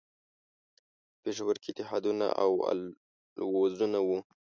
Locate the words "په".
1.11-1.17